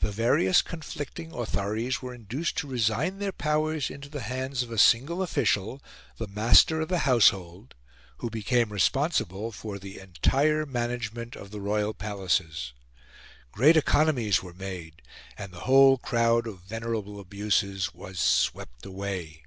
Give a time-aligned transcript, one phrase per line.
[0.00, 4.78] The various conflicting authorities were induced to resign their powers into the hands of a
[4.78, 5.82] single official,
[6.16, 7.74] the Master of the Household,
[8.16, 12.72] who became responsible for the entire management of the royal palaces.
[13.50, 15.02] Great economies were made,
[15.36, 19.42] and the whole crowd of venerable abuses was swept away.